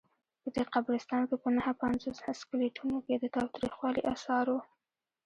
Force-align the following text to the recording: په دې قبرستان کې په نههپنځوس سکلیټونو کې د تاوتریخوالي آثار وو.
په 0.41 0.47
دې 0.55 0.63
قبرستان 0.73 1.21
کې 1.29 1.35
په 1.43 1.49
نههپنځوس 1.57 2.17
سکلیټونو 2.41 2.97
کې 3.05 3.15
د 3.17 3.25
تاوتریخوالي 3.35 4.01
آثار 4.13 4.45
وو. 4.49 4.59